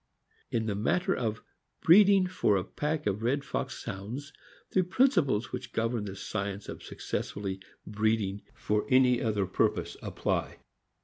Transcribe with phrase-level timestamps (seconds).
[0.49, 1.43] In the matter of
[1.83, 4.33] breeding for a pack of red fox Hounds,
[4.71, 10.57] the principles which govern the science of successfully breeding for any other purpose apply.